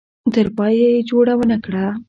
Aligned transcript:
تر 0.33 0.47
پایه 0.57 0.87
یې 0.93 1.05
جوړه 1.09 1.33
ونه 1.37 1.57
کړه. 1.65 1.85